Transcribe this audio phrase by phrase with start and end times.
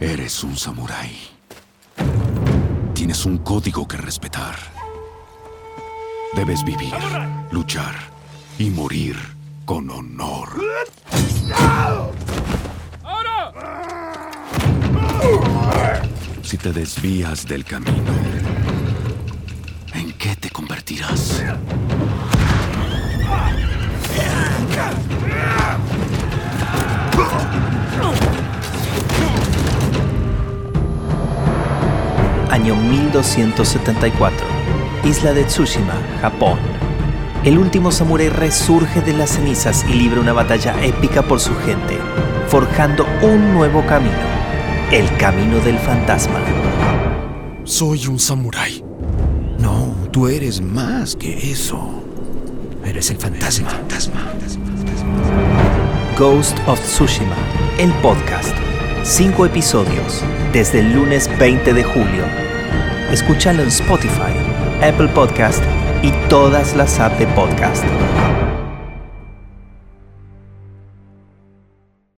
[0.00, 1.18] Eres un samurái.
[2.94, 4.54] Tienes un código que respetar.
[6.36, 6.94] Debes vivir,
[7.50, 7.96] luchar
[8.60, 9.16] y morir
[9.64, 10.50] con honor.
[16.42, 18.12] Si te desvías del camino,
[19.94, 21.42] ¿en qué te convertirás?
[32.58, 34.44] Año 1274.
[35.04, 36.58] Isla de Tsushima, Japón.
[37.44, 41.96] El último samurái resurge de las cenizas y libra una batalla épica por su gente,
[42.48, 44.16] forjando un nuevo camino,
[44.90, 46.40] el camino del fantasma.
[47.62, 48.82] Soy un samurái.
[49.60, 52.02] No, tú eres más que eso.
[52.84, 53.70] Eres el fantasma.
[56.18, 57.36] Ghost of Tsushima,
[57.78, 58.67] el podcast.
[59.08, 62.24] Cinco episodios, desde el lunes 20 de julio.
[63.10, 64.34] Escúchalo en Spotify,
[64.82, 65.64] Apple Podcast
[66.02, 67.86] y todas las apps de podcast.